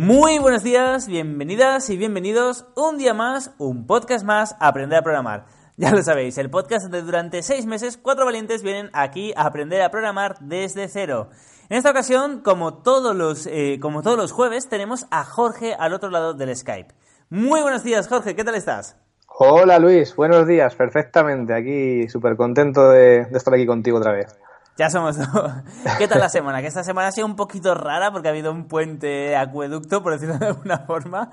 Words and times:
Muy 0.00 0.38
buenos 0.38 0.62
días, 0.62 1.08
bienvenidas 1.08 1.90
y 1.90 1.96
bienvenidos 1.96 2.66
un 2.76 2.98
día 2.98 3.14
más, 3.14 3.52
un 3.58 3.84
podcast 3.84 4.24
más, 4.24 4.54
Aprender 4.60 5.00
a 5.00 5.02
Programar. 5.02 5.46
Ya 5.76 5.90
lo 5.90 6.00
sabéis, 6.04 6.38
el 6.38 6.50
podcast 6.50 6.84
donde 6.84 7.02
durante 7.02 7.42
seis 7.42 7.66
meses 7.66 7.98
cuatro 8.00 8.24
valientes 8.24 8.62
vienen 8.62 8.90
aquí 8.92 9.32
a 9.36 9.46
aprender 9.46 9.82
a 9.82 9.90
programar 9.90 10.36
desde 10.38 10.86
cero. 10.86 11.30
En 11.68 11.78
esta 11.78 11.90
ocasión, 11.90 12.42
como 12.42 12.74
todos 12.74 13.16
los, 13.16 13.48
eh, 13.48 13.80
como 13.82 14.02
todos 14.02 14.16
los 14.16 14.30
jueves, 14.30 14.68
tenemos 14.68 15.06
a 15.10 15.24
Jorge 15.24 15.74
al 15.76 15.94
otro 15.94 16.10
lado 16.10 16.32
del 16.32 16.54
Skype. 16.54 16.94
Muy 17.28 17.60
buenos 17.60 17.82
días, 17.82 18.06
Jorge, 18.06 18.36
¿qué 18.36 18.44
tal 18.44 18.54
estás? 18.54 18.96
Hola 19.26 19.80
Luis, 19.80 20.14
buenos 20.14 20.46
días, 20.46 20.76
perfectamente, 20.76 21.54
aquí 21.54 22.08
súper 22.08 22.36
contento 22.36 22.88
de, 22.88 23.24
de 23.24 23.36
estar 23.36 23.52
aquí 23.52 23.66
contigo 23.66 23.98
otra 23.98 24.12
vez. 24.12 24.38
Ya 24.78 24.88
somos 24.90 25.18
dos. 25.18 25.28
¿Qué 25.98 26.06
tal 26.08 26.20
la 26.20 26.28
semana? 26.28 26.60
Que 26.60 26.68
esta 26.68 26.84
semana 26.84 27.08
ha 27.08 27.12
sido 27.12 27.26
un 27.26 27.34
poquito 27.36 27.74
rara 27.74 28.10
porque 28.12 28.28
ha 28.28 28.30
habido 28.30 28.52
un 28.52 28.68
puente 28.68 29.36
acueducto, 29.36 30.02
por 30.02 30.12
decirlo 30.12 30.38
de 30.38 30.46
alguna 30.46 30.78
forma. 30.86 31.28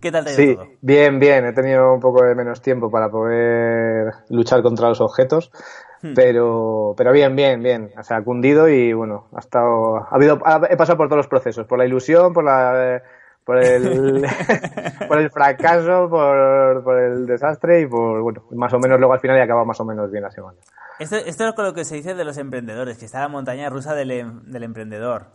¿Qué 0.00 0.12
tal 0.12 0.24
te 0.24 0.30
ha 0.30 0.34
ido 0.34 0.42
Sí, 0.42 0.54
todo? 0.56 0.66
bien, 0.82 1.18
bien, 1.18 1.46
he 1.46 1.52
tenido 1.52 1.92
un 1.94 2.00
poco 2.00 2.24
de 2.24 2.34
menos 2.34 2.60
tiempo 2.62 2.90
para 2.90 3.08
poder 3.08 4.12
luchar 4.30 4.62
contra 4.62 4.88
los 4.88 5.00
objetos, 5.00 5.50
Hmm. 6.02 6.12
pero, 6.14 6.92
pero 6.98 7.12
bien, 7.12 7.34
bien, 7.34 7.62
bien, 7.62 7.90
o 7.98 8.02
sea, 8.02 8.18
ha 8.18 8.22
cundido 8.22 8.68
y 8.68 8.92
bueno, 8.92 9.28
ha 9.34 9.38
estado, 9.38 9.96
ha 9.96 10.14
habido, 10.14 10.38
ha- 10.44 10.60
he 10.68 10.76
pasado 10.76 10.98
por 10.98 11.08
todos 11.08 11.16
los 11.16 11.28
procesos, 11.28 11.66
por 11.66 11.78
la 11.78 11.86
ilusión, 11.86 12.34
por 12.34 12.44
la, 12.44 13.00
por 13.44 13.62
el, 13.62 14.24
por 15.08 15.18
el 15.18 15.30
fracaso, 15.30 16.08
por, 16.08 16.82
por 16.82 16.98
el 16.98 17.26
desastre 17.26 17.82
y 17.82 17.86
por, 17.86 18.22
bueno, 18.22 18.44
más 18.52 18.72
o 18.72 18.78
menos 18.78 18.98
luego 18.98 19.14
al 19.14 19.20
final 19.20 19.36
he 19.38 19.42
acabado 19.42 19.66
más 19.66 19.80
o 19.80 19.84
menos 19.84 20.10
bien 20.10 20.24
la 20.24 20.30
semana. 20.30 20.58
Esto, 20.98 21.16
esto 21.16 21.48
es 21.48 21.54
con 21.54 21.64
lo 21.64 21.74
que 21.74 21.84
se 21.84 21.96
dice 21.96 22.14
de 22.14 22.24
los 22.24 22.38
emprendedores, 22.38 22.98
que 22.98 23.04
está 23.06 23.20
la 23.20 23.28
montaña 23.28 23.68
rusa 23.68 23.94
del, 23.94 24.10
em- 24.12 24.42
del 24.44 24.62
emprendedor. 24.62 25.26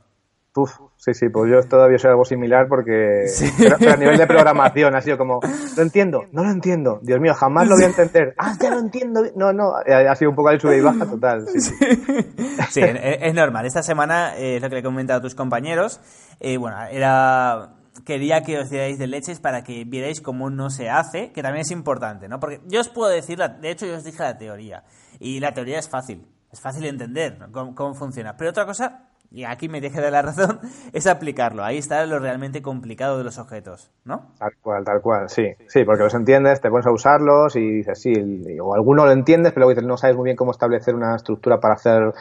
Uf, 0.56 0.72
sí, 0.98 1.14
sí, 1.14 1.30
pues 1.30 1.50
yo 1.52 1.62
todavía 1.70 2.00
soy 2.00 2.10
algo 2.10 2.26
similar 2.26 2.68
porque 2.68 3.26
pero, 3.60 3.76
pero 3.80 3.94
a 3.94 3.98
nivel 3.98 4.18
de 4.18 4.26
programación 4.28 4.96
ha 4.96 5.02
sido 5.02 5.18
como, 5.18 5.40
lo 5.78 5.82
entiendo, 5.84 6.26
no 6.32 6.44
lo 6.44 6.50
entiendo, 6.50 7.00
Dios 7.04 7.20
mío, 7.22 7.34
jamás 7.36 7.68
lo 7.68 7.76
voy 7.76 7.84
a 7.84 7.88
entender. 7.88 8.34
Ah, 8.38 8.54
ya 8.60 8.72
lo 8.72 8.80
entiendo, 8.80 9.22
no, 9.36 9.54
no, 9.54 9.76
ha 9.76 10.16
sido 10.16 10.32
un 10.32 10.36
poco 10.36 10.50
el 10.50 10.60
sube 10.60 10.78
y 10.78 10.82
baja 10.82 11.06
total. 11.06 11.48
sí, 11.48 11.62
sí. 11.62 11.76
Sí, 12.72 12.82
es, 12.82 12.98
es 13.22 13.34
normal. 13.34 13.66
Esta 13.68 13.84
semana, 13.84 14.38
eh, 14.38 14.58
es 14.58 14.62
lo 14.62 14.70
que 14.70 14.76
le 14.76 14.80
he 14.82 14.84
comentado 14.84 15.20
a 15.20 15.22
tus 15.22 15.36
compañeros, 15.36 16.02
eh, 16.40 16.58
bueno, 16.58 16.78
era... 16.92 17.70
Quería 18.10 18.42
que 18.42 18.58
os 18.58 18.72
dierais 18.72 18.98
de 18.98 19.06
leches 19.06 19.40
para 19.40 19.64
que 19.64 19.84
vierais 19.86 20.20
cómo 20.20 20.50
no 20.50 20.72
se 20.72 20.90
hace, 20.90 21.32
que 21.32 21.44
también 21.44 21.62
es 21.62 21.70
importante, 21.70 22.28
¿no? 22.28 22.40
Porque 22.40 22.60
yo 22.66 22.80
os 22.82 22.90
puedo 22.90 23.08
decir, 23.12 23.38
la- 23.38 23.50
de 23.50 23.70
hecho 23.70 23.86
yo 23.86 23.94
os 23.98 24.04
dije 24.04 24.24
la 24.24 24.36
teoría, 24.36 24.84
y 25.20 25.40
la 25.40 25.54
teoría 25.54 25.78
es 25.78 25.88
fácil, 25.88 26.26
es 26.52 26.60
fácil 26.60 26.82
de 26.82 26.90
entender 26.90 27.38
¿no? 27.38 27.52
cómo, 27.52 27.76
cómo 27.76 27.94
funciona. 27.94 28.36
Pero 28.36 28.50
otra 28.50 28.66
cosa, 28.66 29.10
y 29.30 29.44
aquí 29.44 29.70
me 29.70 29.80
deje 29.80 30.02
de 30.02 30.10
la 30.10 30.24
razón, 30.24 30.60
es 30.92 31.06
aplicarlo. 31.06 31.64
Ahí 31.64 31.78
está 31.78 32.04
lo 32.08 32.18
realmente 32.18 32.64
complicado 32.64 33.20
de 33.20 33.24
los 33.26 33.38
objetos, 33.38 33.92
¿no? 34.06 34.32
Tal 34.40 34.54
cual, 34.60 34.84
tal 34.84 35.02
cual, 35.04 35.30
sí, 35.30 35.46
sí, 35.68 35.84
porque 35.84 36.02
los 36.02 36.16
entiendes, 36.16 36.62
te 36.62 36.72
pones 36.72 36.88
a 36.88 36.92
usarlos 36.92 37.56
y 37.56 37.60
dices, 37.76 38.02
sí, 38.02 38.12
o 38.60 38.74
alguno 38.74 39.06
lo 39.06 39.12
entiendes, 39.12 39.54
pero 39.54 39.70
dices, 39.70 39.84
no 39.84 39.98
sabes 39.98 40.16
muy 40.16 40.26
bien 40.26 40.36
cómo 40.36 40.50
establecer 40.50 40.96
una 40.96 41.16
estructura 41.16 41.60
para 41.60 41.76
hacer 41.76 42.12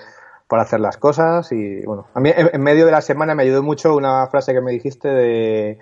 para 0.49 0.63
hacer 0.63 0.81
las 0.81 0.97
cosas 0.97 1.53
y 1.53 1.83
bueno, 1.85 2.07
a 2.15 2.21
mí 2.21 2.33
en, 2.35 2.51
en 2.53 2.63
medio 2.63 2.87
de 2.87 2.93
la 2.93 3.03
semana 3.03 3.35
me 3.35 3.43
ayudó 3.43 3.63
mucho 3.63 3.95
una 3.95 4.27
frase 4.29 4.53
que 4.53 4.61
me 4.61 4.73
dijiste 4.73 5.09
de 5.09 5.79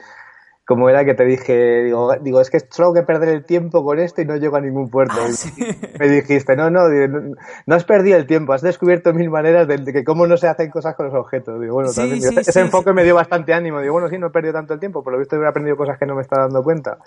como 0.66 0.91
era 0.91 1.04
que 1.04 1.15
te 1.15 1.25
dije, 1.25 1.84
digo, 1.84 2.12
digo, 2.21 2.41
es 2.41 2.50
que 2.50 2.59
solo 2.59 2.93
que 2.93 3.03
perder 3.05 3.28
el 3.28 3.44
tiempo 3.44 3.84
con 3.84 4.00
esto 4.00 4.21
y 4.21 4.25
no 4.25 4.37
llego 4.37 4.56
a 4.56 4.60
ningún 4.60 4.91
puerto. 4.91 5.15
Ah, 5.16 5.31
sí. 5.31 5.53
Me 6.00 6.09
dijiste, 6.09 6.56
no, 6.56 6.71
no, 6.71 6.88
no, 6.88 7.37
no 7.66 7.75
has 7.75 7.84
perdido 7.84 8.19
el 8.19 8.26
tiempo, 8.26 8.53
has 8.53 8.62
descubierto 8.62 9.15
mil 9.15 9.31
maneras 9.31 9.69
de, 9.69 9.84
que 9.93 10.03
cómo 10.03 10.26
no 10.26 10.37
se 10.37 10.49
hacen 10.49 10.69
cosas 10.72 10.97
con 10.97 11.06
los 11.06 11.15
objetos. 11.15 11.60
Digo, 11.60 11.75
bueno, 11.75 11.91
Sí, 11.91 12.00
también, 12.00 12.21
sí, 12.21 12.28
digo, 12.31 12.41
ese 12.41 12.60
enfoque 12.60 12.93
me 12.93 13.05
dio 13.05 13.15
bastante 13.15 13.55
ánimo. 13.55 13.81
Digo, 13.81 13.93
bueno, 13.93 14.09
sí, 14.09 14.19
no 14.19 14.26
he 14.26 14.31
perdido 14.31 14.55
tanto 14.55 14.75
el 14.75 14.81
tiempo, 14.81 15.05
por 15.05 15.12
lo 15.12 15.21
visto 15.21 15.41
he 15.41 15.47
aprendido 15.47 15.76
cosas 15.76 15.99
que 15.99 16.06
no 16.06 16.16
me 16.16 16.22
estaba 16.22 16.43
dando 16.43 16.65
cuenta. 16.65 16.99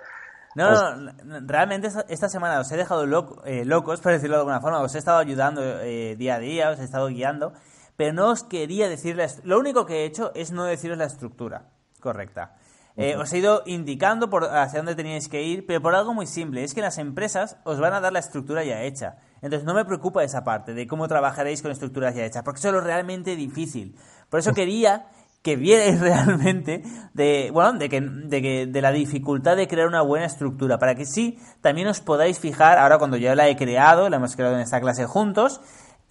No, 0.56 0.96
no, 0.96 1.14
no, 1.24 1.40
realmente 1.46 1.90
esta, 2.10 2.28
semana 2.30 2.60
os 2.60 2.72
he 2.72 2.78
dejado 2.78 3.06
loco- 3.06 3.44
eh, 3.46 3.66
locos, 3.66 4.02
por 4.02 4.12
decirlo 4.12 4.36
de 4.38 4.40
alguna 4.42 4.62
forma. 4.62 4.82
Os 4.82 4.96
he 4.96 4.98
estado 4.98 5.20
ayudando 5.20 5.62
eh, 5.64 6.16
día 6.18 6.36
a 6.36 6.40
día, 6.40 6.70
os 6.72 6.80
he 6.80 6.84
estado 6.84 7.08
guiando, 7.08 7.54
pero 7.96 8.14
no 8.14 8.30
os 8.30 8.44
quería 8.44 8.90
decir 8.90 9.16
la 9.16 9.28
Lo 9.44 9.60
único 9.60 9.86
que 9.86 10.02
he 10.02 10.06
hecho 10.06 10.32
es 10.34 10.52
no 10.52 10.64
deciros 10.66 10.98
la 10.98 11.06
estructura 11.06 11.66
correcta. 12.02 12.56
Eh, 12.98 13.16
Os 13.16 13.32
he 13.32 13.38
ido 13.38 13.64
indicando 13.66 14.30
por 14.30 14.44
hacia 14.44 14.80
dónde 14.80 14.94
teníais 14.96 15.30
que 15.30 15.42
ir, 15.44 15.66
pero 15.66 15.82
por 15.82 15.96
algo 15.96 16.14
muy 16.14 16.26
simple. 16.26 16.64
Es 16.66 16.74
que 16.74 16.82
las 16.82 16.98
empresas 16.98 17.56
os 17.64 17.80
van 17.80 17.94
a 17.94 18.02
dar 18.02 18.12
la 18.12 18.20
estructura 18.20 18.64
ya 18.66 18.82
hecha. 18.82 19.18
Entonces 19.42 19.64
no 19.66 19.74
me 19.74 19.86
preocupa 19.86 20.22
esa 20.24 20.44
parte 20.44 20.74
de 20.74 20.86
cómo 20.86 21.08
trabajaréis 21.08 21.62
con 21.62 21.72
estructuras 21.72 22.14
ya 22.16 22.26
hechas, 22.26 22.44
porque 22.44 22.60
eso 22.60 22.70
es 22.70 22.74
lo 22.74 22.82
realmente 22.82 23.38
difícil. 23.38 23.96
Por 24.30 24.42
eso 24.42 24.52
quería 24.56 25.06
que 25.42 25.56
vierais 25.56 26.00
realmente 26.02 26.84
de 27.14 27.50
bueno 27.52 27.74
de 27.74 27.90
que, 27.90 28.02
de 28.02 28.42
que 28.42 28.68
de 28.68 28.82
la 28.82 28.92
dificultad 28.92 29.56
de 29.56 29.68
crear 29.68 29.88
una 29.88 30.02
buena 30.02 30.26
estructura 30.26 30.78
para 30.78 30.96
que 30.96 31.06
sí 31.06 31.40
también 31.62 31.88
os 31.88 32.02
podáis 32.02 32.40
fijar 32.40 32.78
ahora 32.78 32.98
cuando 32.98 33.18
yo 33.18 33.34
la 33.36 33.48
he 33.48 33.56
creado 33.56 34.10
la 34.10 34.18
hemos 34.18 34.36
creado 34.36 34.56
en 34.56 34.62
esta 34.62 34.82
clase 34.82 35.06
juntos 35.06 35.62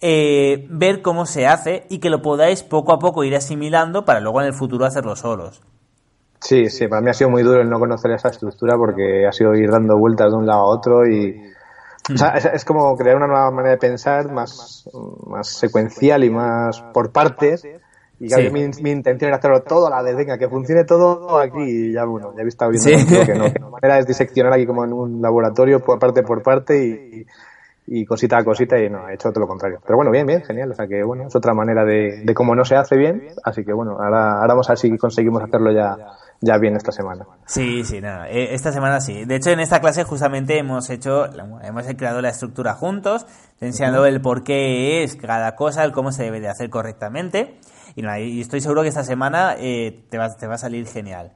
eh, 0.01 0.65
ver 0.69 1.01
cómo 1.01 1.25
se 1.25 1.45
hace 1.45 1.85
y 1.89 1.99
que 1.99 2.09
lo 2.09 2.21
podáis 2.21 2.63
poco 2.63 2.93
a 2.93 2.99
poco 2.99 3.23
ir 3.23 3.35
asimilando 3.35 4.05
para 4.05 4.19
luego 4.19 4.41
en 4.41 4.47
el 4.47 4.53
futuro 4.53 4.85
hacerlo 4.85 5.15
solos 5.15 5.61
Sí, 6.41 6.69
sí, 6.69 6.87
para 6.87 7.01
mí 7.01 7.09
ha 7.09 7.13
sido 7.13 7.29
muy 7.29 7.43
duro 7.43 7.61
el 7.61 7.69
no 7.69 7.79
conocer 7.79 8.11
esa 8.11 8.29
estructura 8.29 8.77
porque 8.77 9.27
ha 9.27 9.31
sido 9.31 9.55
ir 9.55 9.69
dando 9.69 9.97
vueltas 9.97 10.31
de 10.31 10.37
un 10.37 10.45
lado 10.45 10.61
a 10.61 10.65
otro 10.65 11.05
y... 11.05 11.53
Es, 12.09 12.45
es 12.45 12.65
como 12.65 12.95
crear 12.97 13.17
una 13.17 13.27
nueva 13.27 13.51
manera 13.51 13.71
de 13.71 13.77
pensar 13.77 14.31
más, 14.31 14.89
más 15.27 15.47
secuencial 15.47 16.23
y 16.23 16.29
más 16.31 16.81
por 16.93 17.11
partes. 17.11 17.67
Y 18.19 18.29
Sí. 18.29 18.49
mi, 18.51 18.67
mi 18.81 18.91
intención 18.91 19.29
era 19.29 19.37
hacerlo 19.37 19.61
todo 19.61 19.87
a 19.87 19.89
la 19.89 20.01
vez, 20.01 20.15
venga, 20.15 20.37
que 20.37 20.49
funcione 20.49 20.83
todo 20.83 21.37
aquí. 21.39 21.61
Y 21.61 21.93
ya, 21.93 22.03
bueno, 22.05 22.33
ya 22.35 22.43
he 22.43 22.47
estado 22.47 22.71
viendo 22.71 22.89
Sí. 22.89 23.25
que 23.25 23.33
no, 23.35 23.45
que 23.51 23.59
la 23.59 23.69
manera 23.69 23.99
es 23.99 24.05
diseccionar 24.07 24.53
aquí 24.53 24.65
como 24.65 24.83
en 24.83 24.91
un 24.93 25.21
laboratorio, 25.21 25.79
por 25.79 25.99
parte 25.99 26.21
por 26.23 26.43
parte 26.43 26.83
y, 26.83 27.25
y 27.87 28.05
cosita 28.05 28.37
a 28.37 28.43
cosita 28.43 28.77
y 28.77 28.89
no, 28.89 29.07
he 29.09 29.13
hecho 29.15 29.29
todo 29.31 29.41
lo 29.41 29.47
contrario. 29.47 29.79
Pero 29.85 29.95
bueno, 29.95 30.11
bien, 30.11 30.27
bien, 30.27 30.43
genial. 30.43 30.71
O 30.71 30.75
sea 30.75 30.85
que, 30.85 31.01
bueno, 31.01 31.27
es 31.27 31.35
otra 31.35 31.53
manera 31.53 31.85
de, 31.85 32.21
de 32.23 32.33
cómo 32.33 32.55
no 32.55 32.65
se 32.65 32.75
hace 32.75 32.97
bien. 32.97 33.29
Así 33.43 33.63
que, 33.63 33.71
bueno, 33.73 33.93
ahora, 33.93 34.33
ahora 34.41 34.47
vamos 34.53 34.69
a 34.69 34.73
ver 34.73 34.77
si 34.79 34.97
conseguimos 34.97 35.41
hacerlo 35.41 35.71
ya, 35.71 35.95
ya 36.41 36.57
bien 36.57 36.75
esta 36.75 36.91
semana. 36.91 37.25
Sí, 37.45 37.83
sí, 37.85 37.99
no, 38.01 38.25
eh, 38.25 38.53
esta 38.53 38.71
semana 38.73 38.99
sí. 38.99 39.23
De 39.25 39.37
hecho, 39.37 39.49
en 39.51 39.61
esta 39.61 39.79
clase 39.79 40.03
justamente 40.03 40.59
hemos 40.59 40.89
hecho, 40.89 41.25
hemos 41.63 41.85
creado 41.97 42.21
la 42.21 42.29
estructura 42.29 42.73
juntos, 42.73 43.25
enseñando 43.61 44.05
el 44.05 44.21
por 44.21 44.43
qué 44.43 45.03
es 45.03 45.15
cada 45.15 45.55
cosa, 45.55 45.83
el 45.85 45.91
cómo 45.93 46.11
se 46.11 46.23
debe 46.23 46.41
de 46.41 46.49
hacer 46.49 46.69
correctamente. 46.69 47.55
Y, 47.95 48.01
no, 48.01 48.17
y 48.17 48.41
estoy 48.41 48.61
seguro 48.61 48.81
que 48.83 48.89
esta 48.89 49.03
semana 49.03 49.55
eh, 49.57 50.05
te, 50.09 50.17
va, 50.17 50.35
te 50.35 50.47
va 50.47 50.55
a 50.55 50.57
salir 50.57 50.87
genial. 50.87 51.33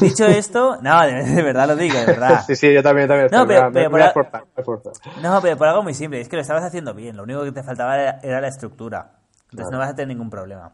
Dicho 0.00 0.26
esto, 0.26 0.76
no, 0.82 1.00
de, 1.02 1.22
de 1.24 1.42
verdad 1.42 1.66
lo 1.68 1.76
digo, 1.76 1.98
de 1.98 2.06
verdad. 2.06 2.42
Sí, 2.46 2.56
sí, 2.56 2.72
yo 2.72 2.82
también, 2.82 3.08
también. 3.08 3.28
No, 3.30 3.46
pero- 3.46 3.90
por 3.90 4.00
esforzar, 4.00 4.44
esforzar. 4.56 4.92
No, 5.22 5.40
pero 5.40 5.56
por 5.56 5.68
algo 5.68 5.82
muy 5.82 5.94
simple, 5.94 6.20
es 6.20 6.28
que 6.28 6.36
lo 6.36 6.42
estabas 6.42 6.64
haciendo 6.64 6.94
bien, 6.94 7.16
lo 7.16 7.22
único 7.24 7.42
que 7.44 7.52
te 7.52 7.62
faltaba 7.62 7.96
era, 8.00 8.18
era 8.22 8.40
la 8.40 8.48
estructura. 8.48 9.12
Entonces 9.50 9.72
no 9.72 9.78
vas 9.78 9.90
a 9.90 9.94
tener 9.94 10.08
ningún 10.08 10.30
problema. 10.30 10.72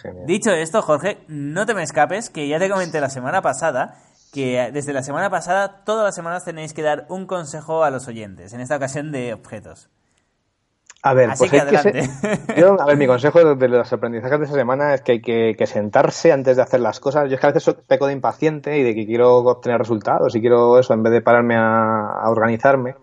Genial. 0.00 0.26
Dicho 0.26 0.50
esto, 0.50 0.82
Jorge, 0.82 1.24
no 1.28 1.66
te 1.66 1.74
me 1.74 1.82
escapes, 1.82 2.30
que 2.30 2.46
ya 2.48 2.58
te 2.58 2.68
comenté 2.70 3.00
la 3.00 3.10
semana 3.10 3.42
pasada 3.42 3.96
que 4.32 4.70
desde 4.72 4.92
la 4.92 5.04
semana 5.04 5.30
pasada, 5.30 5.84
todas 5.84 6.04
las 6.04 6.14
semanas 6.16 6.44
tenéis 6.44 6.74
que 6.74 6.82
dar 6.82 7.06
un 7.08 7.24
consejo 7.24 7.84
a 7.84 7.90
los 7.90 8.08
oyentes, 8.08 8.52
en 8.52 8.60
esta 8.60 8.74
ocasión 8.76 9.12
de 9.12 9.32
objetos. 9.32 9.88
A 11.06 11.12
ver, 11.12 11.28
Así 11.30 11.40
pues 11.40 11.50
que 11.50 11.60
hay 11.60 11.68
que 11.68 11.78
se- 11.78 12.56
yo, 12.58 12.80
a 12.80 12.86
ver, 12.86 12.96
mi 12.96 13.06
consejo 13.06 13.54
de, 13.54 13.68
los 13.68 13.92
aprendizajes 13.92 14.38
de 14.38 14.44
esa 14.46 14.54
semana 14.54 14.94
es 14.94 15.02
que 15.02 15.12
hay 15.12 15.20
que, 15.20 15.54
que 15.56 15.66
sentarse 15.66 16.32
antes 16.32 16.56
de 16.56 16.62
hacer 16.62 16.80
las 16.80 16.98
cosas. 16.98 17.28
Yo 17.28 17.34
es 17.34 17.40
que 17.42 17.46
a 17.46 17.52
veces 17.52 17.76
peco 17.86 18.06
de 18.06 18.14
impaciente 18.14 18.78
y 18.78 18.82
de 18.82 18.94
que 18.94 19.04
quiero 19.04 19.36
obtener 19.36 19.78
resultados 19.78 20.34
y 20.34 20.40
quiero 20.40 20.78
eso 20.78 20.94
en 20.94 21.02
vez 21.02 21.12
de 21.12 21.20
pararme 21.20 21.56
a, 21.56 22.06
a 22.22 22.30
organizarme. 22.30 22.94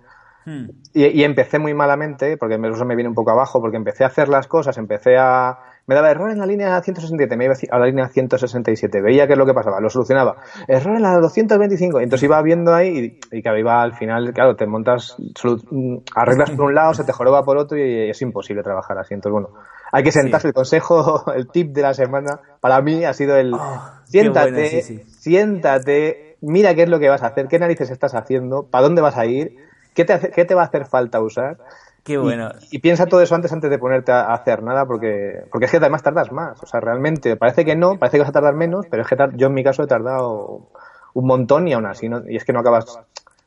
Hmm. 0.46 0.70
Y, 0.96 1.06
y 1.06 1.24
empecé 1.24 1.60
muy 1.60 1.76
malamente, 1.76 2.38
porque 2.38 2.56
eso 2.56 2.86
me 2.86 2.96
viene 2.96 3.10
un 3.10 3.14
poco 3.14 3.30
abajo, 3.30 3.62
porque 3.62 3.78
empecé 3.78 4.04
a 4.04 4.08
hacer 4.08 4.30
las 4.30 4.48
cosas, 4.48 4.80
empecé 4.80 5.18
a... 5.18 5.60
Me 5.92 5.96
daba 5.96 6.10
error 6.10 6.32
en 6.32 6.38
la 6.38 6.46
línea 6.46 6.82
167, 6.82 7.36
me 7.36 7.44
iba 7.44 7.54
a 7.70 7.78
la 7.78 7.86
línea 7.86 8.08
167, 8.08 9.02
veía 9.02 9.28
qué 9.28 9.34
es 9.34 9.38
lo 9.38 9.46
que 9.46 9.54
pasaba, 9.54 9.82
lo 9.82 9.90
solucionaba. 9.90 10.38
Error 10.66 10.96
en 10.96 11.02
la 11.02 11.18
225, 11.18 12.00
y 12.00 12.04
entonces 12.06 12.24
iba 12.24 12.42
viendo 12.42 12.74
ahí 12.74 13.20
y, 13.30 13.38
y 13.38 13.42
claro, 13.42 13.58
iba 13.60 13.82
al 13.82 13.92
final, 13.92 14.32
claro, 14.34 14.56
te 14.56 14.66
montas, 14.68 15.18
arreglas 16.16 16.52
por 16.52 16.68
un 16.68 16.76
lado, 16.76 16.94
se 16.94 17.04
te 17.04 17.12
joroba 17.12 17.44
por 17.44 17.58
otro 17.58 17.78
y 17.78 18.10
es 18.10 18.22
imposible 18.22 18.64
trabajar 18.64 18.98
así. 19.00 19.14
Entonces, 19.16 19.34
bueno, 19.34 19.50
hay 19.92 20.02
que 20.02 20.14
sentarse. 20.14 20.48
El 20.48 20.54
consejo, 20.54 21.26
el 21.36 21.48
tip 21.50 21.74
de 21.74 21.82
la 21.82 21.94
semana, 21.94 22.40
para 22.62 22.82
mí 22.82 23.04
ha 23.04 23.12
sido 23.12 23.36
el 23.36 23.54
Oh, 23.54 23.82
qué 24.06 24.12
siéntate, 24.12 24.50
bueno, 24.54 24.68
sí, 24.70 24.82
sí. 24.82 25.02
siéntate, 25.20 26.38
mira 26.40 26.74
qué 26.74 26.84
es 26.84 26.90
lo 26.90 27.00
que 27.00 27.10
vas 27.10 27.22
a 27.24 27.28
hacer, 27.28 27.50
qué 27.50 27.60
narices 27.60 27.90
estás 27.92 28.16
haciendo, 28.16 28.64
para 28.64 28.84
dónde 28.84 29.02
vas 29.02 29.18
a 29.18 29.26
ir 29.26 29.52
¿qué 29.94 30.06
te, 30.06 30.14
hace- 30.14 30.32
qué 30.32 30.46
te 30.46 30.56
va 30.56 30.62
a 30.62 30.66
hacer 30.68 30.86
falta 30.86 31.20
usar? 31.22 31.58
Qué 32.04 32.18
bueno. 32.18 32.50
Y, 32.72 32.78
y 32.78 32.80
piensa 32.80 33.06
todo 33.06 33.22
eso 33.22 33.36
antes 33.36 33.52
antes 33.54 33.70
de 33.70 33.78
ponerte 33.78 34.12
a, 34.12 34.34
hacer 34.34 34.64
nada, 34.64 34.86
porque, 34.86 35.44
porque 35.52 35.66
es 35.66 35.72
que 35.72 35.78
además 35.78 36.02
tardas 36.04 36.32
más. 36.32 36.62
O 36.64 36.66
sea, 36.66 36.80
realmente 36.80 37.36
parece 37.36 37.64
que 37.64 37.76
no, 37.76 37.98
parece 38.00 38.18
que 38.18 38.22
vas 38.22 38.30
a 38.30 38.34
tardar 38.34 38.56
menos, 38.56 38.86
pero 38.90 39.04
es 39.04 39.08
que 39.08 39.16
yo 39.36 39.48
en 39.48 39.54
mi 39.54 39.64
caso 39.64 39.84
he 39.84 39.88
tardado 39.88 40.70
un 41.14 41.28
montón 41.28 41.68
y 41.68 41.74
aún 41.74 41.86
así, 41.86 42.10
no, 42.10 42.22
y 42.28 42.36
es 42.38 42.44
que 42.46 42.54
no 42.54 42.60
acabas, 42.62 42.86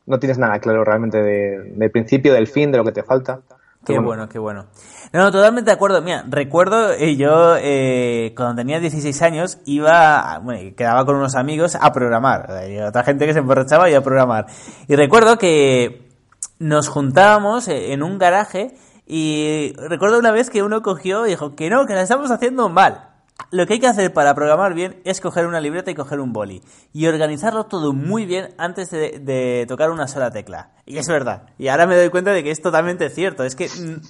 no 0.07 0.19
tienes 0.19 0.39
nada 0.39 0.59
claro 0.61 0.85
realmente 0.85 1.23
de- 1.23 1.73
del 1.75 1.91
principio, 1.91 2.33
del 2.35 2.47
fin, 2.47 2.71
de 2.71 2.79
lo 2.79 2.85
que 2.85 2.93
te 2.93 3.03
falta. 3.03 3.41
Qué 3.87 3.99
bueno, 3.99 4.29
qué 4.31 4.39
bueno. 4.39 4.65
No, 5.13 5.21
no, 5.25 5.31
totalmente 5.31 5.71
de 5.71 5.75
acuerdo. 5.75 6.01
Mira, 6.01 6.25
recuerdo 6.29 6.93
eh, 6.93 7.17
yo 7.17 7.57
eh, 7.59 8.33
cuando 8.35 8.55
tenía 8.55 8.81
16 8.81 9.21
años 9.21 9.59
iba, 9.67 10.35
a- 10.37 10.39
bueno, 10.39 10.75
quedaba 10.75 11.05
con 11.05 11.17
unos 11.17 11.35
amigos 11.37 11.77
a 11.79 11.93
programar. 11.93 12.49
Y 12.71 12.79
otra 12.81 13.03
gente 13.03 13.27
que 13.27 13.35
se 13.35 13.41
emborrachaba 13.41 13.91
y 13.91 13.95
a 13.95 14.01
programar. 14.01 14.47
Y 14.89 14.97
recuerdo 14.97 15.37
que 15.37 16.14
nos 16.59 16.89
juntábamos 16.89 17.69
eh, 17.69 17.93
en 17.93 18.03
un 18.03 18.19
garaje 18.19 18.77
y 19.07 19.75
recuerdo 19.77 20.19
una 20.19 20.33
vez 20.33 20.51
que 20.51 20.63
uno 20.63 20.83
cogió 20.83 21.27
y 21.27 21.31
dijo 21.31 21.55
que 21.55 21.69
no, 21.69 21.87
que 21.87 21.95
la 21.95 22.03
estamos 22.03 22.31
haciendo 22.31 22.69
mal. 22.69 23.11
Lo 23.51 23.67
que 23.67 23.75
hay 23.75 23.81
que 23.81 23.89
hacer 23.89 24.13
para 24.13 24.35
programar 24.35 24.75
bien 24.75 25.01
es 25.05 25.21
coger 25.21 25.47
una 25.47 25.61
libreta 25.61 25.91
y 25.91 25.95
coger 25.95 26.21
un 26.21 26.33
boli 26.33 26.63
y 26.93 27.07
organizarlo 27.07 27.65
todo 27.65 27.93
muy 27.93 28.27
bien 28.27 28.55
antes 28.59 28.91
de, 28.91 29.65
tocar 29.69 29.91
una 29.91 30.07
sola 30.07 30.31
tecla. 30.31 30.71
Y 30.87 30.99
es 30.99 31.09
verdad. 31.09 31.47
Y 31.59 31.69
ahora 31.69 31.87
me 31.87 31.97
doy 31.97 32.11
cuenta 32.11 32.33
de 32.33 32.45
que 32.45 32.53
es 32.53 32.63
totalmente 32.63 33.11
cierto. 33.11 33.45
Es 33.45 33.57
que, 33.57 33.69
mm, 33.69 34.01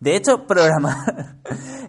de 0.00 0.16
hecho, 0.16 0.46
programar... 0.46 1.36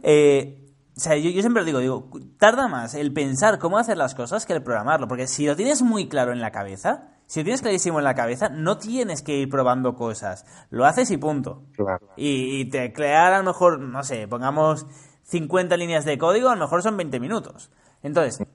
eh, 0.04 0.58
o 0.96 1.00
sea, 1.00 1.16
yo, 1.16 1.30
yo 1.30 1.42
siempre 1.42 1.64
digo, 1.64 1.80
digo, 1.80 2.10
tarda 2.38 2.68
más 2.68 2.94
el 2.94 3.14
pensar 3.14 3.58
cómo 3.58 3.78
hacer 3.78 3.98
las 3.98 4.14
cosas 4.14 4.46
que 4.46 4.54
el 4.54 4.62
programarlo. 4.62 5.08
Porque 5.08 5.28
si 5.28 5.46
lo 5.46 5.56
tienes 5.56 5.82
muy 5.82 6.10
claro 6.10 6.34
en 6.34 6.42
la 6.42 6.52
cabeza, 6.52 7.08
si 7.32 7.44
tienes 7.46 7.62
clarísimo 7.62 8.00
en 8.00 8.04
la 8.04 8.14
cabeza, 8.14 8.50
no 8.50 8.78
tienes 8.78 9.22
que 9.22 9.38
ir 9.38 9.48
probando 9.48 9.96
cosas. 9.96 10.46
Lo 10.70 10.84
haces 10.86 11.12
y 11.12 11.18
punto. 11.18 11.64
Claro. 11.78 12.06
Y, 12.18 12.60
y 12.60 12.66
te 12.70 12.92
crear 12.92 13.32
a 13.32 13.38
lo 13.38 13.46
mejor, 13.46 13.80
no 13.80 14.04
sé, 14.04 14.28
pongamos 14.28 14.86
50 15.24 15.78
líneas 15.78 16.04
de 16.04 16.18
código, 16.18 16.50
a 16.50 16.56
lo 16.56 16.62
mejor 16.62 16.84
son 16.84 16.98
20 16.98 17.22
minutos. 17.22 17.72
Entonces, 18.04 18.46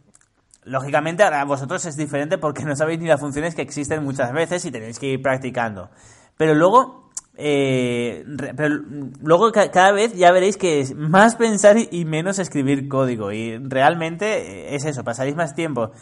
lógicamente 0.65 1.23
ahora 1.23 1.43
vosotros 1.47 1.87
es 1.87 1.97
diferente 1.97 2.37
porque 2.37 2.65
no 2.65 2.77
sabéis 2.77 3.01
ni 3.01 3.07
las 3.07 3.19
funciones 3.21 3.55
que 3.55 3.63
existen 3.63 4.05
muchas 4.05 4.33
veces 4.35 4.63
y 4.67 4.71
tenéis 4.71 4.99
que 4.99 5.07
ir 5.07 5.23
practicando. 5.23 5.89
Pero 6.37 6.55
luego, 6.55 7.09
eh, 7.39 8.25
pero 8.57 8.77
luego 9.23 9.53
ca- 9.53 9.71
cada 9.71 9.93
vez 9.93 10.13
ya 10.15 10.33
veréis 10.33 10.59
que 10.59 10.81
es 10.81 10.95
más 10.95 11.37
pensar 11.37 11.79
y- 11.79 11.89
y 11.91 12.05
menos 12.05 12.39
escribir 12.39 12.89
código. 12.89 13.33
Y 13.33 13.57
realmente 13.57 14.27
eh, 14.73 14.75
es 14.75 14.85
eso, 14.85 15.03
pasaréis 15.03 15.35
más 15.37 15.55
tiempo 15.55 15.93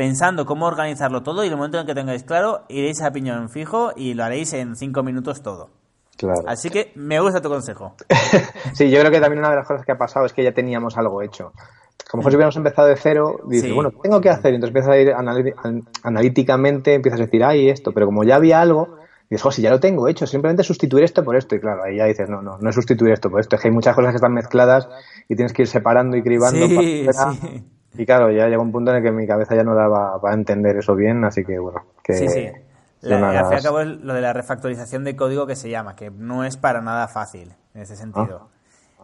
pensando 0.00 0.46
cómo 0.46 0.64
organizarlo 0.64 1.22
todo 1.22 1.44
y 1.44 1.48
en 1.48 1.52
el 1.52 1.58
momento 1.58 1.78
en 1.78 1.84
que 1.84 1.94
tengáis 1.94 2.22
claro, 2.24 2.62
iréis 2.70 3.02
a 3.02 3.10
piñón 3.12 3.50
fijo 3.50 3.92
y 3.94 4.14
lo 4.14 4.24
haréis 4.24 4.50
en 4.54 4.74
5 4.74 5.02
minutos 5.02 5.42
todo. 5.42 5.68
Claro. 6.16 6.40
Así 6.46 6.70
que 6.70 6.90
me 6.94 7.20
gusta 7.20 7.42
tu 7.42 7.50
consejo. 7.50 7.96
Sí, 8.72 8.88
yo 8.90 8.98
creo 9.00 9.10
que 9.12 9.20
también 9.20 9.40
una 9.40 9.50
de 9.50 9.56
las 9.56 9.68
cosas 9.68 9.84
que 9.84 9.92
ha 9.92 9.98
pasado 9.98 10.24
es 10.24 10.32
que 10.32 10.42
ya 10.42 10.52
teníamos 10.52 10.96
algo 10.96 11.20
hecho. 11.20 11.52
Como 12.10 12.22
si 12.22 12.28
hubiéramos 12.28 12.56
empezado 12.56 12.88
de 12.88 12.96
cero, 12.96 13.40
dices, 13.46 13.68
Sí. 13.68 13.74
bueno, 13.74 13.90
¿qué 13.90 13.98
tengo 14.04 14.22
que 14.22 14.30
hacer? 14.30 14.52
Y 14.52 14.54
entonces 14.54 14.74
empiezas 14.74 14.90
a 14.90 14.98
ir 14.98 15.12
analíticamente, 16.02 16.94
empiezas 16.94 17.20
a 17.20 17.24
decir, 17.24 17.44
ay, 17.44 17.68
esto, 17.68 17.92
pero 17.92 18.06
como 18.06 18.24
ya 18.24 18.36
había 18.36 18.60
algo, 18.62 18.96
dices, 19.28 19.44
oh, 19.44 19.50
si 19.52 19.60
ya 19.60 19.68
lo 19.70 19.80
tengo 19.80 20.08
hecho, 20.08 20.26
simplemente 20.26 20.62
sustituir 20.62 21.04
esto 21.04 21.22
por 21.22 21.36
esto. 21.36 21.54
Y 21.56 21.60
claro, 21.60 21.82
ahí 21.84 21.96
ya 21.98 22.06
dices, 22.06 22.28
no, 22.30 22.40
no, 22.40 22.56
no 22.58 22.70
es 22.70 22.74
sustituir 22.74 23.12
esto 23.12 23.28
por 23.30 23.40
esto, 23.40 23.56
es 23.56 23.60
que 23.62 23.68
hay 23.68 23.74
muchas 23.74 23.94
cosas 23.94 24.12
que 24.12 24.16
están 24.16 24.32
mezcladas 24.32 24.88
y 25.28 25.36
tienes 25.36 25.52
que 25.52 25.62
ir 25.62 25.68
separando 25.68 26.16
y 26.16 26.22
cribando. 26.22 26.66
Sí, 26.66 27.04
para- 27.06 27.32
sí. 27.34 27.64
Y 27.96 28.06
claro, 28.06 28.30
ya 28.30 28.46
llegó 28.48 28.62
un 28.62 28.72
punto 28.72 28.90
en 28.92 28.98
el 28.98 29.02
que 29.02 29.10
mi 29.10 29.26
cabeza 29.26 29.54
ya 29.56 29.64
no 29.64 29.74
daba 29.74 30.20
para 30.20 30.34
entender 30.34 30.76
eso 30.76 30.94
bien, 30.94 31.24
así 31.24 31.44
que 31.44 31.58
bueno, 31.58 31.84
que 32.02 32.14
Sí, 32.14 32.28
sí. 32.28 32.50
La- 33.02 33.30
al 33.30 33.44
fin 33.46 33.52
y 33.52 33.56
al 33.56 33.62
cabo 33.62 33.80
es 33.80 33.88
lo 33.88 34.12
de 34.14 34.20
la 34.20 34.32
refactorización 34.32 35.04
de 35.04 35.16
código 35.16 35.46
que 35.46 35.56
se 35.56 35.70
llama, 35.70 35.96
que 35.96 36.10
no 36.10 36.44
es 36.44 36.56
para 36.56 36.80
nada 36.82 37.08
fácil 37.08 37.54
en 37.74 37.80
ese 37.82 37.96
sentido. 37.96 38.48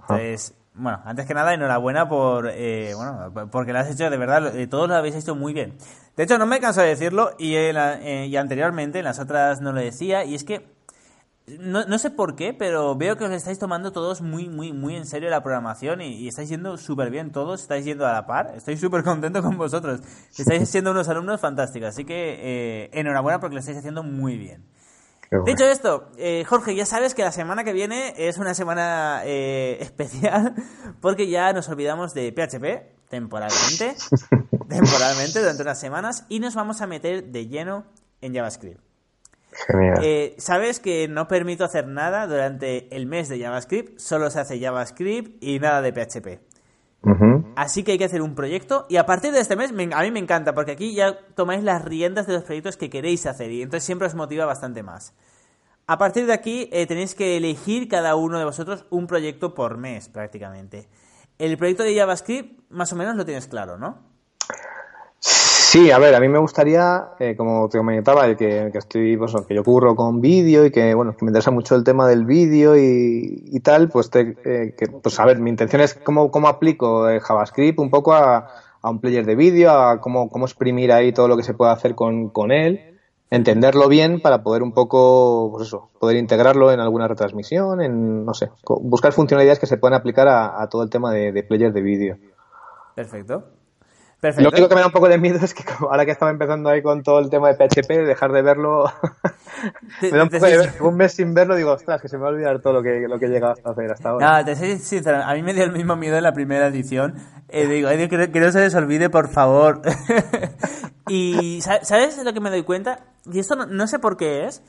Entonces, 0.03 0.55
bueno, 0.75 1.01
antes 1.05 1.25
que 1.27 1.33
nada, 1.35 1.55
enhorabuena 1.55 2.09
por, 2.09 2.49
eh, 2.53 2.93
bueno, 2.95 3.31
por- 3.33 3.51
porque 3.51 3.73
lo 3.73 3.79
has 3.79 3.91
hecho 3.91 4.11
de 4.11 4.17
verdad, 4.19 4.55
eh, 4.55 4.67
todos 4.67 4.89
lo 4.89 4.95
habéis 4.95 5.15
hecho 5.17 5.35
muy 5.35 5.55
bien. 5.55 5.79
De 6.17 6.25
hecho, 6.25 6.37
no 6.39 6.47
me 6.47 6.61
canso 6.61 6.83
de 6.83 6.89
decirlo 6.89 7.31
y, 7.39 7.57
en 7.57 7.75
la- 7.75 7.95
eh, 8.01 8.27
y 8.27 8.37
anteriormente 8.37 8.99
en 8.99 9.05
las 9.07 9.19
otras 9.19 9.61
no 9.63 9.73
lo 9.73 9.81
decía, 9.81 10.25
y 10.25 10.35
es 10.35 10.45
que 10.45 10.76
no, 11.47 11.85
no 11.85 11.99
sé 11.99 12.11
por 12.11 12.35
qué, 12.35 12.53
pero 12.53 12.97
veo 12.97 13.17
que 13.17 13.25
os 13.25 13.31
estáis 13.31 13.59
tomando 13.59 13.93
todos 13.93 14.21
muy, 14.21 14.49
muy, 14.49 14.73
muy 14.73 14.97
en 14.97 15.07
serio 15.07 15.31
la 15.31 15.45
programación 15.45 16.01
y, 16.01 16.17
y 16.17 16.29
estáis 16.29 16.49
yendo 16.49 16.77
súper 16.77 17.11
bien 17.11 17.31
todos, 17.31 17.63
estáis 17.63 17.85
yendo 17.85 18.05
a 18.05 18.13
la 18.13 18.27
par. 18.27 18.53
Estoy 18.57 18.77
súper 18.77 19.05
contento 19.05 19.43
con 19.43 19.57
vosotros. 19.57 20.01
Estáis 20.37 20.69
siendo 20.69 20.91
unos 20.91 21.09
alumnos 21.09 21.41
fantásticos, 21.41 21.91
así 21.91 22.05
que 22.05 22.39
eh, 22.41 22.91
enhorabuena 22.93 23.39
porque 23.39 23.55
lo 23.55 23.61
estáis 23.61 23.79
haciendo 23.79 24.03
muy 24.03 24.37
bien. 24.37 24.65
bueno. 25.31 25.45
Dicho 25.45 25.65
esto, 25.65 26.11
eh, 26.19 26.45
Jorge, 26.49 26.75
ya 26.75 26.85
sabes 26.85 27.15
que 27.15 27.23
la 27.23 27.33
semana 27.33 27.63
que 27.63 27.73
viene 27.73 28.15
es 28.17 28.39
una 28.39 28.53
semana 28.53 29.23
eh, 29.25 29.79
especial 29.81 30.55
porque 31.01 31.29
ya 31.29 31.53
nos 31.53 31.69
olvidamos 31.69 32.13
de 32.13 32.33
PHP 32.33 33.09
temporalmente, 33.09 33.95
temporalmente 34.69 35.39
durante 35.39 35.63
unas 35.63 35.79
semanas 35.79 36.25
y 36.29 36.41
nos 36.41 36.57
vamos 36.57 36.81
a 36.81 36.89
meter 36.89 37.27
de 37.27 37.47
lleno 37.47 37.85
en 38.21 38.35
JavaScript. 38.35 38.86
Genial. 39.67 39.99
Eh, 40.03 40.35
Sabes 40.39 40.81
que 40.81 41.09
no 41.09 41.27
permito 41.29 41.65
hacer 41.65 41.87
nada 41.87 42.27
durante 42.27 42.95
el 42.97 43.07
mes 43.07 43.29
de 43.29 43.41
JavaScript, 43.41 43.99
solo 43.99 44.31
se 44.31 44.41
hace 44.41 44.61
JavaScript 44.61 45.43
y 45.43 45.59
nada 45.59 45.83
de 45.83 45.93
PHP. 45.93 46.41
Así 47.57 47.85
que 47.85 47.93
hay 47.93 47.99
que 47.99 48.05
hacer 48.05 48.21
un 48.23 48.35
proyecto 48.35 48.87
y 48.89 48.97
a 48.97 49.07
partir 49.07 49.33
de 49.33 49.41
este 49.41 49.55
mes 49.57 49.73
me- 49.73 49.89
a 49.95 50.03
mí 50.03 50.11
me 50.11 50.19
encanta 50.19 50.55
porque 50.55 50.73
aquí 50.73 50.95
ya 50.95 51.17
tomáis 51.37 51.63
las 51.63 51.85
riendas 51.85 52.27
de 52.27 52.33
los 52.35 52.43
proyectos 52.45 52.77
que 52.77 52.91
queréis 52.91 53.27
hacer 53.27 53.51
y 53.53 53.63
entonces 53.63 53.85
siempre 53.85 54.09
os 54.09 54.15
motiva 54.15 54.45
bastante 54.45 54.83
más. 54.83 55.15
A 55.87 55.99
partir 55.99 56.27
de 56.27 56.33
aquí 56.33 56.69
eh, 56.73 56.87
tenéis 56.87 57.15
que 57.15 57.37
elegir 57.37 57.89
cada 57.89 58.17
uno 58.17 58.39
de 58.41 58.45
vosotros 58.45 58.87
un 58.91 59.07
proyecto 59.07 59.55
por 59.55 59.77
mes 59.79 60.09
prácticamente. 60.09 60.89
El 61.39 61.57
proyecto 61.59 61.85
de 61.85 61.95
JavaScript 61.95 62.61
más 62.71 62.93
o 62.93 62.97
menos 62.97 63.15
lo 63.15 63.25
tienes 63.25 63.47
claro, 63.47 63.79
¿no? 63.79 64.03
Sí, 65.77 65.91
a 65.91 65.99
ver, 65.99 66.15
a 66.15 66.21
mí 66.21 66.29
me 66.31 66.39
gustaría, 66.39 67.11
eh, 67.19 67.37
como 67.37 67.69
te 67.69 67.77
comentaba, 67.77 68.25
el 68.25 68.35
que, 68.39 68.71
estoy, 68.73 69.15
pues, 69.19 69.35
que 69.47 69.55
yo 69.55 69.63
curro 69.63 69.95
con 69.95 70.23
vídeo 70.23 70.65
y 70.65 70.71
que, 70.71 70.95
bueno, 70.95 71.15
que 71.15 71.23
me 71.23 71.29
interesa 71.29 71.51
mucho 71.51 71.75
el 71.75 71.85
tema 71.85 72.09
del 72.09 72.25
vídeo 72.25 72.75
y, 72.79 73.61
tal, 73.63 73.91
pues, 73.91 74.09
te- 74.09 74.39
eh, 74.47 74.75
que, 74.75 74.87
pues, 74.87 75.21
a 75.21 75.27
ver, 75.27 75.39
mi 75.39 75.51
intención 75.51 75.83
es 75.83 75.93
cómo, 75.93 76.31
cómo 76.31 76.49
aplico 76.49 77.11
eh, 77.11 77.21
JavaScript 77.21 77.79
un 77.79 77.91
poco 77.91 78.15
a, 78.15 78.49
un 78.85 79.01
player 79.03 79.27
de 79.27 79.37
vídeo, 79.37 79.71
a 79.71 80.01
cómo, 80.01 80.31
cómo 80.31 80.47
exprimir 80.47 80.93
ahí 80.93 81.13
todo 81.13 81.29
lo 81.29 81.37
que 81.37 81.43
se 81.43 81.53
puede 81.53 81.73
hacer 81.73 81.95
con, 81.95 82.31
con 82.31 82.53
él, 82.53 82.81
entenderlo 83.31 83.87
bien 83.89 84.23
para 84.23 84.43
poder 84.43 84.63
un 84.63 84.73
poco, 84.73 85.51
pues 85.53 85.67
eso, 85.67 85.91
poder 86.01 86.17
integrarlo 86.17 86.73
en 86.73 86.81
alguna 86.81 87.07
retransmisión, 87.07 87.83
en, 87.83 88.25
no 88.25 88.33
sé, 88.33 88.49
buscar 88.65 89.13
funcionalidades 89.13 89.59
que 89.59 89.67
se 89.67 89.77
puedan 89.77 90.01
aplicar 90.01 90.27
a, 90.27 90.63
a 90.63 90.71
todo 90.71 90.83
el 90.83 90.89
tema 90.89 91.13
de, 91.13 91.33
de 91.33 91.43
player 91.43 91.75
de 91.75 91.83
vídeo. 91.83 92.17
Perfecto. 92.95 93.45
Lo 94.17 94.21
Perfecto. 94.23 94.49
único 94.51 94.69
que 94.71 94.75
me 94.75 94.81
da 94.81 94.87
un 94.87 94.93
poco 94.93 95.09
de 95.09 95.19
miedo 95.19 95.39
es 95.43 95.53
que 95.53 95.63
ahora 95.79 96.05
que 96.07 96.11
estaba 96.11 96.31
empezando 96.31 96.71
ahí 96.71 96.83
con 96.83 97.03
todo 97.03 97.19
el 97.21 97.29
tema 97.29 97.49
de 97.53 97.55
PHP, 97.55 97.89
dejar 98.07 98.33
de 98.33 98.41
verlo, 98.43 98.85
me 100.03 100.11
da 100.11 100.23
un, 100.25 100.29
poco 100.31 100.47
de- 100.47 100.71
un 100.81 100.97
mes 100.97 101.13
sin 101.13 101.35
verlo, 101.35 101.55
digo, 101.55 101.73
ostras, 101.73 102.01
que 102.01 102.09
se 102.09 102.17
me 102.17 102.23
va 102.23 102.31
a 102.31 102.33
olvidar 102.33 102.61
todo 102.61 102.73
lo 102.73 102.83
que, 102.83 103.07
lo 103.09 103.19
que 103.19 103.27
he 103.27 103.29
llegado 103.29 103.53
hasta 103.53 103.71
hacer 103.71 103.91
hasta 103.93 104.09
ahora. 104.09 104.39
No, 104.39 104.45
te 104.45 104.57
soy 104.57 104.79
sincero, 104.79 105.23
a 105.23 105.35
mí 105.35 105.43
me 105.43 105.53
dio 105.53 105.65
el 105.65 105.73
mismo 105.73 105.97
miedo 105.97 106.17
en 106.17 106.23
la 106.23 106.33
primera 106.33 106.67
edición. 106.69 107.15
Eh, 107.49 107.67
digo, 107.67 107.89
"Ay, 107.89 108.09
que, 108.09 108.31
que 108.33 108.41
no 108.41 108.51
se 108.51 108.61
les 108.61 108.75
olvide, 108.75 109.11
por 109.11 109.29
favor. 109.29 109.83
y 111.09 111.61
¿sa- 111.61 111.85
¿sabes 111.85 112.23
lo 112.25 112.33
que 112.33 112.41
me 112.41 112.51
doy 112.51 112.65
cuenta? 112.65 113.01
Y 113.31 113.39
esto 113.39 113.55
no, 113.55 113.67
no 113.67 113.87
sé 113.87 113.99
por 113.99 114.17
qué 114.17 114.47
es. 114.47 114.63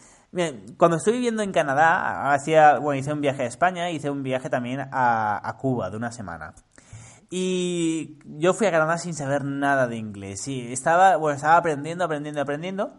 Cuando 0.78 0.98
estuve 0.98 1.16
viviendo 1.16 1.42
en 1.42 1.52
Canadá, 1.54 2.34
hacía, 2.34 2.80
bueno, 2.80 3.00
hice 3.00 3.14
un 3.14 3.22
viaje 3.22 3.44
a 3.44 3.46
España, 3.48 3.90
hice 3.90 4.10
un 4.10 4.24
viaje 4.24 4.50
también 4.50 4.82
a, 4.92 5.42
a 5.50 5.58
Cuba 5.58 5.90
de 5.90 5.98
una 5.98 6.12
semana. 6.12 6.54
Y 7.30 8.18
yo 8.26 8.54
fui 8.54 8.68
a 8.68 8.72
Canadá 8.72 8.98
sin 8.98 9.14
saber 9.14 9.44
nada 9.44 9.88
de 9.88 9.98
inglés. 9.98 10.48
Y 10.48 10.72
estaba, 10.72 11.18
bueno, 11.18 11.36
estaba 11.36 11.58
aprendiendo, 11.58 12.06
aprendiendo, 12.06 12.42
aprendiendo. 12.42 12.94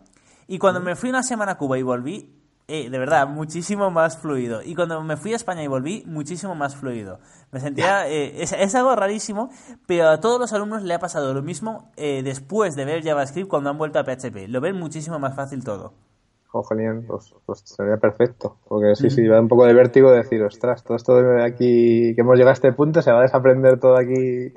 Y 0.47 0.59
cuando 0.59 0.81
me 0.81 0.97
fui 0.97 1.11
una 1.11 1.23
semana 1.23 1.53
a 1.53 1.59
Cuba 1.59 1.79
y 1.79 1.83
volví, 1.83 2.35
eh, 2.71 2.91
de 2.91 2.99
verdad, 2.99 3.27
muchísimo 3.27 3.91
más 3.91 4.19
fluido. 4.19 4.63
Y 4.63 4.75
cuando 4.75 5.03
me 5.03 5.17
fui 5.17 5.33
a 5.33 5.37
España 5.37 5.63
y 5.63 5.67
volví, 5.67 6.05
muchísimo 6.07 6.55
más 6.55 6.77
fluido. 6.77 7.19
Me 7.51 7.61
sentía, 7.61 8.07
eh, 8.09 8.43
es, 8.43 8.53
es 8.53 8.75
algo 8.75 8.95
rarísimo, 8.95 9.49
pero 9.87 10.11
a 10.11 10.21
todos 10.21 10.39
los 10.39 10.53
alumnos 10.53 10.83
le 10.83 10.93
ha 10.93 10.99
pasado 10.99 11.33
lo 11.33 11.43
mismo 11.43 11.91
eh, 11.97 12.21
después 12.23 12.77
de 12.77 12.85
ver 12.85 13.03
JavaScript 13.03 13.49
cuando 13.49 13.71
han 13.71 13.79
vuelto 13.79 13.99
a 13.99 14.05
PHP. 14.05 14.49
Lo 14.49 14.61
ven 14.61 14.77
muchísimo 14.77 15.19
más 15.19 15.35
fácil 15.35 15.65
todo. 15.65 15.95
Oh, 16.51 16.63
genial, 16.65 17.05
pues, 17.07 17.35
pues 17.45 17.61
sería 17.65 17.99
perfecto. 17.99 18.57
Porque 18.67 18.97
sí, 18.97 19.11
sí, 19.11 19.27
da 19.27 19.41
un 19.41 19.49
poco 19.49 19.67
de 19.67 19.75
vértigo 19.75 20.11
de 20.11 20.19
decir, 20.19 20.43
ostras, 20.43 20.83
todo 20.83 20.97
esto 20.97 21.15
de 21.17 21.45
aquí, 21.45 22.15
que 22.15 22.21
hemos 22.23 22.37
llegado 22.37 22.51
a 22.51 22.55
este 22.55 22.73
punto, 22.73 23.03
se 23.03 23.13
va 23.13 23.19
a 23.19 23.23
desaprender 23.23 23.79
todo 23.79 23.97
aquí 23.97 24.53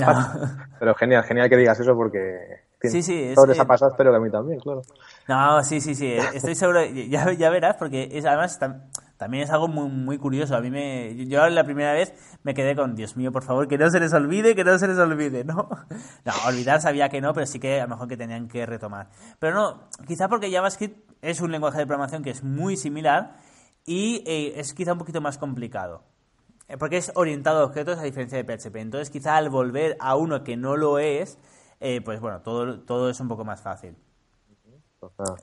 facto. 0.00 0.40
Pero 0.80 0.94
genial, 0.96 1.22
genial 1.24 1.48
que 1.48 1.56
digas 1.56 1.78
eso 1.78 1.94
porque 1.94 2.66
Sí, 2.80 3.02
sí, 3.02 3.32
todos 3.34 3.48
les 3.48 3.58
eh, 3.58 3.62
ha 3.62 3.66
pasado, 3.66 3.94
pero 3.98 4.10
que 4.12 4.16
a 4.16 4.20
mí 4.20 4.30
también, 4.30 4.60
claro. 4.60 4.82
No, 5.28 5.62
sí, 5.64 5.80
sí, 5.80 5.94
sí, 5.94 6.12
estoy 6.12 6.54
seguro, 6.54 6.84
ya, 6.84 7.32
ya 7.32 7.50
verás, 7.50 7.76
porque 7.76 8.08
es, 8.12 8.24
además 8.24 8.60
tam- 8.60 8.82
también 9.16 9.42
es 9.42 9.50
algo 9.50 9.66
muy, 9.68 9.88
muy 9.90 10.16
curioso. 10.16 10.56
A 10.56 10.60
mí 10.60 10.70
me, 10.70 11.26
yo 11.26 11.48
la 11.48 11.64
primera 11.64 11.92
vez 11.92 12.14
me 12.44 12.54
quedé 12.54 12.76
con, 12.76 12.94
Dios 12.94 13.16
mío, 13.16 13.32
por 13.32 13.42
favor, 13.42 13.66
que 13.66 13.76
no 13.78 13.90
se 13.90 13.98
les 13.98 14.12
olvide, 14.12 14.54
que 14.54 14.62
no 14.64 14.78
se 14.78 14.86
les 14.86 14.96
olvide, 14.98 15.44
¿no? 15.44 15.68
No, 16.24 16.32
olvidar 16.46 16.80
sabía 16.80 17.08
que 17.08 17.20
no, 17.20 17.32
pero 17.34 17.46
sí 17.46 17.58
que 17.58 17.80
a 17.80 17.84
lo 17.84 17.90
mejor 17.90 18.08
que 18.08 18.16
tenían 18.16 18.48
que 18.48 18.64
retomar. 18.64 19.08
Pero 19.40 19.54
no, 19.54 19.88
quizá 20.06 20.28
porque 20.28 20.50
JavaScript 20.50 21.07
es 21.22 21.40
un 21.40 21.52
lenguaje 21.52 21.78
de 21.78 21.86
programación 21.86 22.22
que 22.22 22.30
es 22.30 22.42
muy 22.42 22.76
similar 22.76 23.36
y 23.84 24.22
eh, 24.26 24.54
es 24.56 24.74
quizá 24.74 24.92
un 24.92 24.98
poquito 24.98 25.20
más 25.20 25.38
complicado. 25.38 26.02
Eh, 26.68 26.76
porque 26.76 26.98
es 26.98 27.10
orientado 27.14 27.60
a 27.60 27.64
objetos 27.64 27.98
a 27.98 28.02
diferencia 28.02 28.36
de 28.36 28.44
PHP. 28.44 28.76
Entonces, 28.76 29.10
quizá 29.10 29.36
al 29.36 29.48
volver 29.48 29.96
a 30.00 30.16
uno 30.16 30.44
que 30.44 30.56
no 30.56 30.76
lo 30.76 30.98
es, 30.98 31.38
eh, 31.80 32.00
pues 32.02 32.20
bueno, 32.20 32.42
todo, 32.42 32.80
todo 32.80 33.08
es 33.08 33.18
un 33.20 33.28
poco 33.28 33.44
más 33.44 33.62
fácil. 33.62 33.96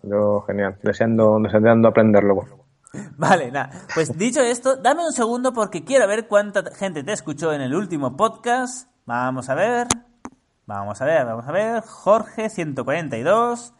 Yo, 0.03 0.41
genial. 0.41 0.77
Deseando, 0.83 1.39
deseando 1.39 1.87
aprenderlo. 1.87 2.45
Vale, 3.17 3.51
nada. 3.51 3.71
Pues 3.93 4.17
dicho 4.17 4.41
esto, 4.41 4.75
dame 4.75 5.03
un 5.05 5.13
segundo 5.13 5.53
porque 5.53 5.83
quiero 5.83 6.07
ver 6.07 6.27
cuánta 6.27 6.63
gente 6.75 7.03
te 7.03 7.13
escuchó 7.13 7.53
en 7.53 7.61
el 7.61 7.73
último 7.73 8.15
podcast. 8.15 8.89
Vamos 9.05 9.49
a 9.49 9.55
ver. 9.55 9.87
Vamos 10.65 11.01
a 11.01 11.05
ver, 11.05 11.25
vamos 11.25 11.47
a 11.47 11.51
ver. 11.51 11.81
Jorge 11.81 12.49
142. 12.49 13.73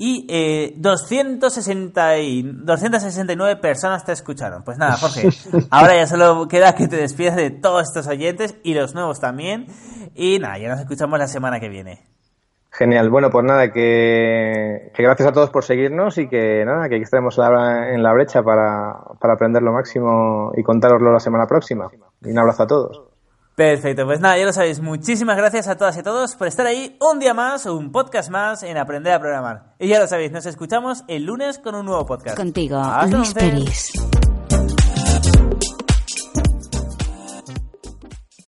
Y 0.00 0.26
eh, 0.28 0.74
260 0.76 2.18
y 2.18 2.42
269 2.42 3.56
personas 3.56 4.04
te 4.04 4.12
escucharon. 4.12 4.62
Pues 4.62 4.78
nada, 4.78 4.96
Jorge, 4.96 5.28
ahora 5.70 5.96
ya 5.96 6.06
solo 6.06 6.46
queda 6.46 6.76
que 6.76 6.86
te 6.86 6.96
despidas 6.96 7.34
de 7.34 7.50
todos 7.50 7.82
estos 7.82 8.06
oyentes 8.06 8.54
y 8.62 8.74
los 8.74 8.94
nuevos 8.94 9.18
también. 9.18 9.66
Y 10.14 10.38
nada, 10.38 10.56
ya 10.58 10.68
nos 10.68 10.78
escuchamos 10.78 11.18
la 11.18 11.26
semana 11.26 11.58
que 11.58 11.68
viene. 11.68 12.06
Genial, 12.70 13.10
bueno, 13.10 13.30
pues 13.30 13.44
nada, 13.44 13.72
que, 13.72 14.92
gracias 14.96 15.28
a 15.28 15.32
todos 15.32 15.50
por 15.50 15.64
seguirnos 15.64 16.16
y 16.18 16.28
que 16.28 16.64
nada, 16.64 16.88
que 16.88 16.94
aquí 16.94 17.02
estaremos 17.02 17.36
en 17.38 18.00
la 18.00 18.12
brecha 18.12 18.44
para, 18.44 19.00
para 19.18 19.34
aprender 19.34 19.62
lo 19.62 19.72
máximo 19.72 20.52
y 20.56 20.62
contároslo 20.62 21.12
la 21.12 21.18
semana 21.18 21.46
próxima. 21.48 21.90
Y 22.22 22.30
un 22.30 22.38
abrazo 22.38 22.62
a 22.62 22.66
todos. 22.68 23.07
Perfecto, 23.58 24.06
pues 24.06 24.20
nada, 24.20 24.38
ya 24.38 24.44
lo 24.44 24.52
sabéis. 24.52 24.80
Muchísimas 24.80 25.36
gracias 25.36 25.66
a 25.66 25.76
todas 25.76 25.96
y 25.96 25.98
a 25.98 26.02
todos 26.04 26.36
por 26.36 26.46
estar 26.46 26.64
ahí 26.64 26.96
un 27.00 27.18
día 27.18 27.34
más, 27.34 27.66
un 27.66 27.90
podcast 27.90 28.30
más 28.30 28.62
en 28.62 28.76
Aprender 28.76 29.12
a 29.12 29.18
Programar. 29.18 29.74
Y 29.80 29.88
ya 29.88 29.98
lo 29.98 30.06
sabéis, 30.06 30.30
nos 30.30 30.46
escuchamos 30.46 31.02
el 31.08 31.24
lunes 31.24 31.58
con 31.58 31.74
un 31.74 31.84
nuevo 31.84 32.06
podcast. 32.06 32.36
Contigo, 32.36 32.80
Luis 33.10 33.34
Peris. 33.34 33.90